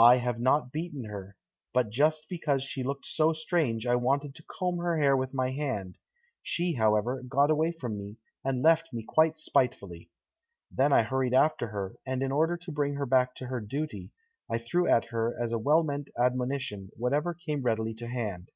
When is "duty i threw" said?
13.60-14.88